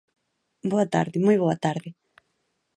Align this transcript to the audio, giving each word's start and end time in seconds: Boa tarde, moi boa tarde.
Boa 0.71 0.85
tarde, 0.95 1.17
moi 1.25 1.37
boa 1.43 1.57
tarde. 1.65 1.89